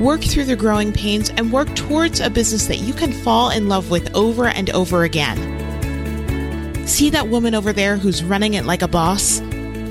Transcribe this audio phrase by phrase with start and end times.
[0.00, 3.68] work through the growing pains, and work towards a business that you can fall in
[3.68, 5.38] love with over and over again.
[6.88, 9.40] See that woman over there who's running it like a boss?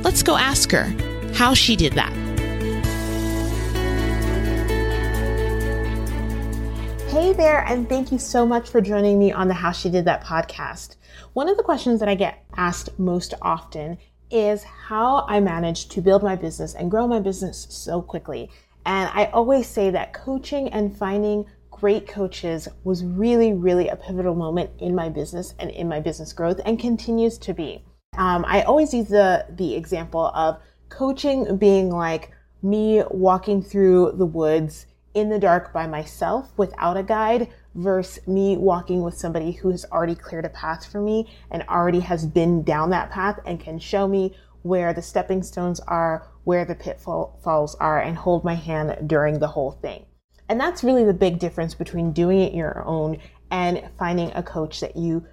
[0.03, 0.93] Let's go ask her
[1.33, 2.11] how she did that.
[7.09, 10.05] Hey there, and thank you so much for joining me on the How She Did
[10.05, 10.95] That podcast.
[11.33, 13.97] One of the questions that I get asked most often
[14.31, 18.49] is how I managed to build my business and grow my business so quickly.
[18.89, 24.33] And I always say that coaching and finding great coaches was really, really a pivotal
[24.33, 27.85] moment in my business and in my business growth and continues to be.
[28.17, 30.57] Um, I always use the, the example of
[30.89, 32.31] coaching being like
[32.63, 38.57] me walking through the woods in the dark by myself without a guide versus me
[38.57, 42.63] walking with somebody who has already cleared a path for me and already has been
[42.63, 47.75] down that path and can show me where the stepping stones are, where the pitfalls
[47.75, 50.05] are, and hold my hand during the whole thing.
[50.47, 53.17] And that's really the big difference between doing it your own
[53.51, 55.25] and finding a coach that you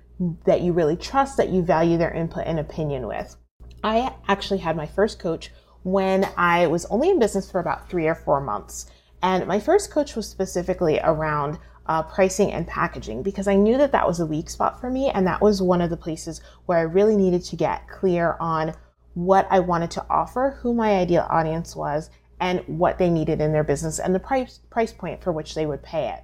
[0.47, 3.37] that you really trust, that you value their input and opinion with.
[3.85, 5.51] I actually had my first coach
[5.83, 8.87] when I was only in business for about three or four months.
[9.23, 13.93] And my first coach was specifically around uh, pricing and packaging because I knew that
[13.93, 15.11] that was a weak spot for me.
[15.11, 18.75] And that was one of the places where I really needed to get clear on
[19.17, 23.53] what I wanted to offer, who my ideal audience was, and what they needed in
[23.53, 26.22] their business and the price, price point for which they would pay it.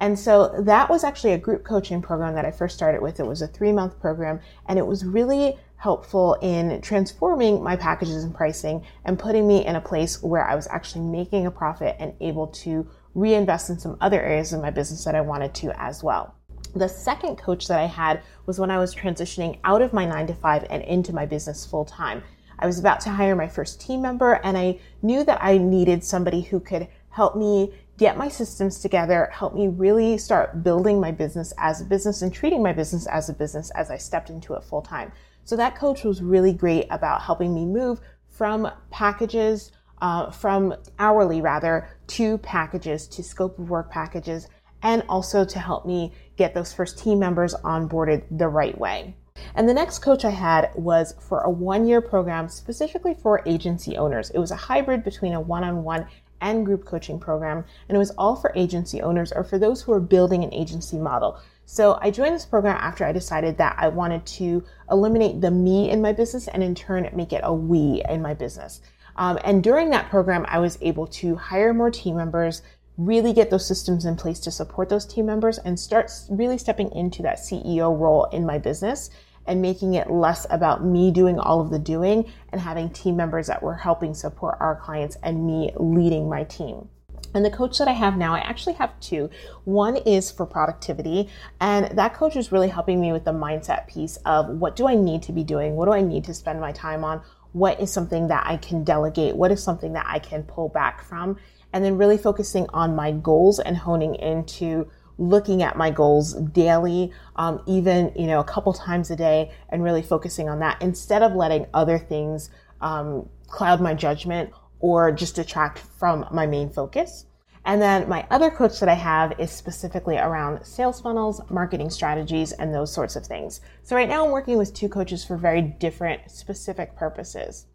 [0.00, 3.20] And so that was actually a group coaching program that I first started with.
[3.20, 8.24] It was a three month program and it was really helpful in transforming my packages
[8.24, 11.94] and pricing and putting me in a place where I was actually making a profit
[12.00, 15.80] and able to reinvest in some other areas of my business that I wanted to
[15.80, 16.34] as well.
[16.74, 20.26] The second coach that I had was when I was transitioning out of my nine
[20.28, 22.22] to five and into my business full time.
[22.58, 26.02] I was about to hire my first team member and I knew that I needed
[26.02, 31.10] somebody who could help me get my systems together, help me really start building my
[31.10, 34.54] business as a business and treating my business as a business as I stepped into
[34.54, 35.12] it full time.
[35.44, 38.00] So that coach was really great about helping me move
[38.30, 44.48] from packages, uh, from hourly rather, to packages, to scope of work packages,
[44.82, 49.14] and also to help me get those first team members onboarded the right way.
[49.54, 53.96] And the next coach I had was for a one year program specifically for agency
[53.96, 54.30] owners.
[54.30, 56.06] It was a hybrid between a one on one
[56.40, 59.92] and group coaching program, and it was all for agency owners or for those who
[59.92, 61.38] are building an agency model.
[61.64, 65.90] So I joined this program after I decided that I wanted to eliminate the me
[65.90, 68.80] in my business and in turn make it a we in my business.
[69.16, 72.62] Um, and during that program, I was able to hire more team members,
[73.06, 76.90] really get those systems in place to support those team members and start really stepping
[76.92, 79.10] into that CEO role in my business
[79.46, 83.48] and making it less about me doing all of the doing and having team members
[83.48, 86.88] that were helping support our clients and me leading my team.
[87.34, 89.30] And the coach that I have now, I actually have two.
[89.64, 91.30] One is for productivity,
[91.60, 94.94] and that coach is really helping me with the mindset piece of what do I
[94.94, 95.74] need to be doing?
[95.74, 97.22] What do I need to spend my time on?
[97.52, 99.34] What is something that I can delegate?
[99.34, 101.38] What is something that I can pull back from?
[101.72, 104.88] And then really focusing on my goals and honing into
[105.18, 109.82] looking at my goals daily, um, even you know a couple times a day, and
[109.82, 112.50] really focusing on that instead of letting other things
[112.80, 114.50] um, cloud my judgment
[114.80, 117.26] or just detract from my main focus.
[117.64, 122.50] And then my other coach that I have is specifically around sales funnels, marketing strategies,
[122.50, 123.60] and those sorts of things.
[123.84, 127.66] So right now I'm working with two coaches for very different specific purposes.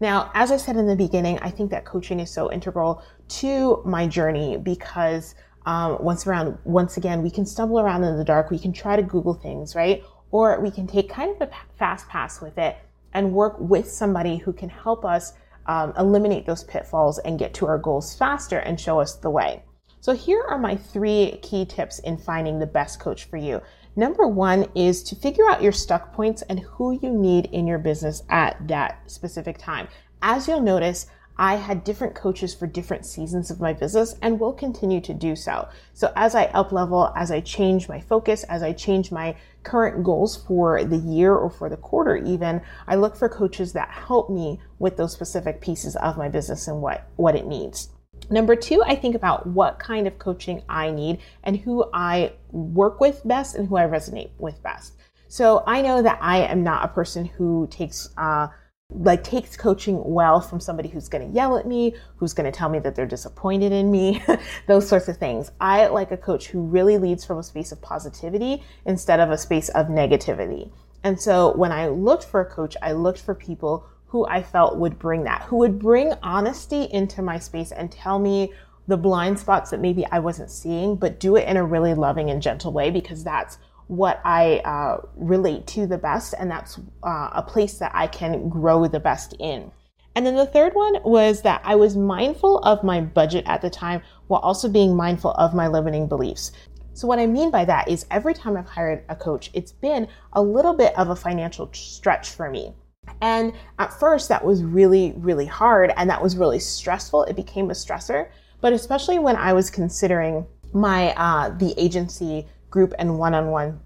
[0.00, 3.82] Now, as I said in the beginning, I think that coaching is so integral to
[3.84, 5.34] my journey because
[5.64, 8.50] um, once around, once again, we can stumble around in the dark.
[8.50, 10.02] We can try to Google things, right?
[10.30, 12.76] Or we can take kind of a fast pass with it
[13.14, 15.32] and work with somebody who can help us
[15.66, 19.62] um, eliminate those pitfalls and get to our goals faster and show us the way.
[20.06, 23.60] So here are my three key tips in finding the best coach for you.
[23.96, 27.80] Number one is to figure out your stuck points and who you need in your
[27.80, 29.88] business at that specific time.
[30.22, 34.52] As you'll notice, I had different coaches for different seasons of my business and will
[34.52, 35.68] continue to do so.
[35.92, 40.04] So as I up level, as I change my focus, as I change my current
[40.04, 44.30] goals for the year or for the quarter even, I look for coaches that help
[44.30, 47.88] me with those specific pieces of my business and what, what it needs.
[48.30, 53.00] Number two, I think about what kind of coaching I need and who I work
[53.00, 54.94] with best and who I resonate with best.
[55.28, 58.48] So I know that I am not a person who takes, uh,
[58.90, 62.56] like takes coaching well from somebody who's going to yell at me, who's going to
[62.56, 64.22] tell me that they're disappointed in me,
[64.68, 65.50] those sorts of things.
[65.60, 69.38] I like a coach who really leads from a space of positivity instead of a
[69.38, 70.70] space of negativity.
[71.02, 74.78] And so when I looked for a coach, I looked for people who I felt
[74.78, 78.52] would bring that, who would bring honesty into my space and tell me
[78.86, 82.30] the blind spots that maybe I wasn't seeing, but do it in a really loving
[82.30, 83.58] and gentle way because that's
[83.88, 88.48] what I uh, relate to the best, and that's uh, a place that I can
[88.48, 89.70] grow the best in.
[90.14, 93.70] And then the third one was that I was mindful of my budget at the
[93.70, 96.52] time while also being mindful of my limiting beliefs.
[96.94, 100.08] So, what I mean by that is every time I've hired a coach, it's been
[100.32, 102.74] a little bit of a financial stretch for me.
[103.20, 107.24] And at first, that was really, really hard and that was really stressful.
[107.24, 108.28] It became a stressor.
[108.60, 113.80] But especially when I was considering my, uh, the agency group and one on one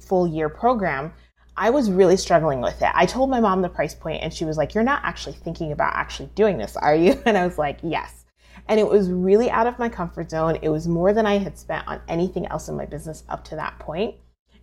[0.00, 1.12] full year program,
[1.56, 2.90] I was really struggling with it.
[2.94, 5.72] I told my mom the price point and she was like, You're not actually thinking
[5.72, 7.20] about actually doing this, are you?
[7.26, 8.24] And I was like, Yes.
[8.68, 10.58] And it was really out of my comfort zone.
[10.60, 13.56] It was more than I had spent on anything else in my business up to
[13.56, 14.16] that point.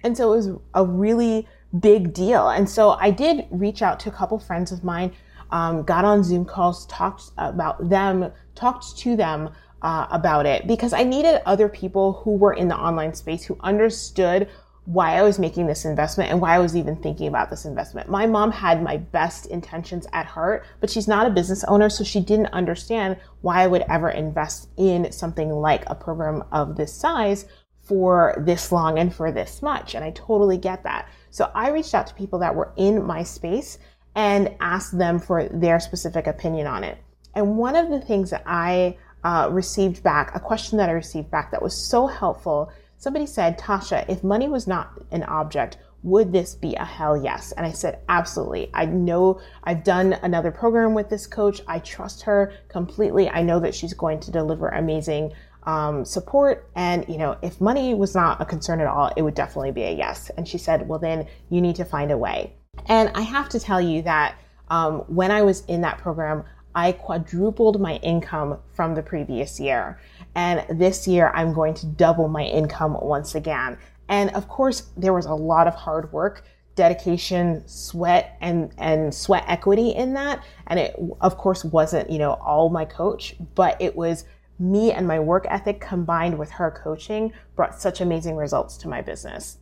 [0.04, 1.48] And so it was a really
[1.80, 2.50] big deal.
[2.50, 5.14] And so I did reach out to a couple friends of mine,
[5.52, 9.50] um, got on Zoom calls, talked about them, talked to them
[9.82, 13.58] uh, about it because I needed other people who were in the online space who
[13.60, 14.50] understood
[14.86, 18.10] why I was making this investment and why I was even thinking about this investment.
[18.10, 22.04] My mom had my best intentions at heart, but she's not a business owner, so
[22.04, 26.94] she didn't understand why I would ever invest in something like a program of this
[26.94, 27.46] size
[27.84, 29.94] for this long and for this much.
[29.94, 31.10] And I totally get that.
[31.30, 33.78] So I reached out to people that were in my space
[34.16, 36.98] and asked them for their specific opinion on it.
[37.36, 41.32] And one of the things that I uh, received back, a question that I received
[41.32, 46.34] back that was so helpful, somebody said, Tasha, if money was not an object, would
[46.34, 47.54] this be a hell yes?
[47.54, 48.70] And I said, absolutely.
[48.74, 51.62] I know I've done another program with this coach.
[51.68, 53.30] I trust her completely.
[53.30, 55.32] I know that she's going to deliver amazing
[55.66, 56.70] um, support.
[56.76, 59.84] And, you know, if money was not a concern at all, it would definitely be
[59.84, 60.32] a yes.
[60.38, 62.54] And she said, well, then you need to find a way.
[62.88, 64.36] And I have to tell you that
[64.70, 66.44] um, when I was in that program,
[66.76, 70.00] I quadrupled my income from the previous year.
[70.36, 73.78] And this year, I'm going to double my income once again.
[74.10, 76.46] And of course, there was a lot of hard work
[76.76, 80.44] dedication, sweat, and and sweat equity in that.
[80.68, 84.26] And it, of course, wasn't you know all my coach, but it was
[84.64, 89.02] me and my work ethic combined with her coaching brought such amazing results to my
[89.02, 89.58] business.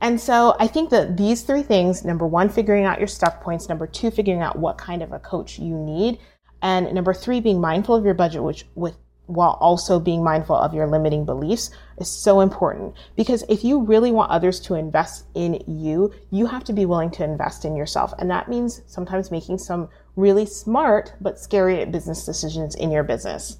[0.00, 3.68] And so I think that these three things, number one, figuring out your stuck points.
[3.68, 6.18] Number two, figuring out what kind of a coach you need.
[6.62, 10.72] And number three, being mindful of your budget, which with while also being mindful of
[10.72, 15.62] your limiting beliefs is so important because if you really want others to invest in
[15.66, 18.14] you, you have to be willing to invest in yourself.
[18.18, 23.58] And that means sometimes making some really smart but scary business decisions in your business.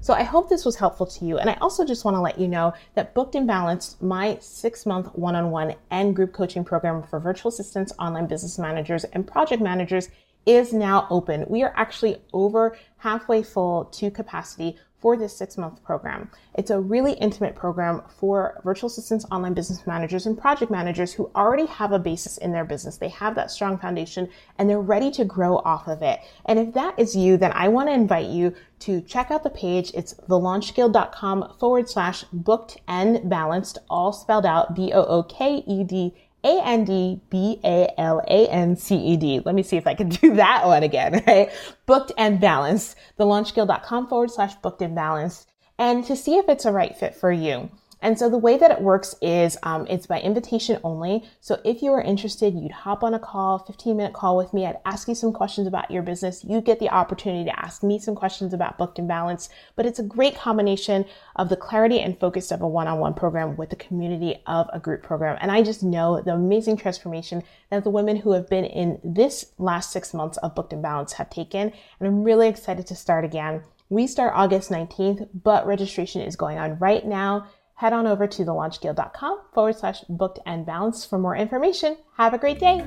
[0.00, 1.38] So I hope this was helpful to you.
[1.38, 4.86] And I also just want to let you know that Booked and Balanced, my six
[4.86, 9.26] month one on one and group coaching program for virtual assistants, online business managers, and
[9.26, 10.08] project managers
[10.46, 11.44] is now open.
[11.48, 16.30] We are actually over halfway full to capacity for this six month program.
[16.54, 21.30] It's a really intimate program for virtual assistants, online business managers, and project managers who
[21.36, 22.96] already have a basis in their business.
[22.96, 24.28] They have that strong foundation
[24.58, 26.20] and they're ready to grow off of it.
[26.46, 29.50] And if that is you, then I want to invite you to check out the
[29.50, 29.92] page.
[29.94, 35.84] It's thelaunchguild.com forward slash booked and balanced, all spelled out B O O K E
[35.84, 36.14] D
[36.44, 39.40] a N D B A L A N C E D.
[39.44, 41.50] Let me see if I can do that one again, right?
[41.86, 42.96] Booked and balanced.
[43.18, 45.50] Thelaunchguild.com forward slash booked and balanced.
[45.78, 47.70] And to see if it's a right fit for you.
[48.00, 51.24] And so the way that it works is um, it's by invitation only.
[51.40, 54.66] So if you are interested, you'd hop on a call, 15 minute call with me.
[54.66, 56.44] I'd ask you some questions about your business.
[56.44, 59.98] You get the opportunity to ask me some questions about booked and balanced, but it's
[59.98, 61.04] a great combination
[61.36, 65.02] of the clarity and focus of a one-on-one program with the community of a group
[65.02, 65.36] program.
[65.40, 69.52] And I just know the amazing transformation that the women who have been in this
[69.58, 71.72] last six months of booked and balanced have taken.
[71.98, 73.62] And I'm really excited to start again.
[73.90, 78.44] We start August 19th, but registration is going on right now head on over to
[78.44, 81.96] thelaunchguild.com forward slash booked and balanced for more information.
[82.16, 82.84] Have a great day.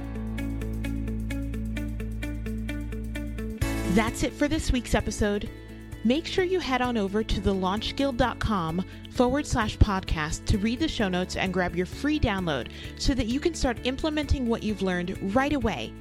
[3.94, 5.50] That's it for this week's episode.
[6.04, 11.08] Make sure you head on over to thelaunchguild.com forward slash podcast to read the show
[11.08, 12.68] notes and grab your free download
[12.98, 15.94] so that you can start implementing what you've learned right away.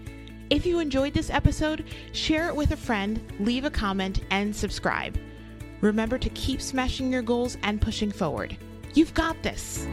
[0.51, 5.17] If you enjoyed this episode, share it with a friend, leave a comment, and subscribe.
[5.81, 8.59] Remember to keep smashing your goals and pushing forward.
[8.95, 9.87] You've got this.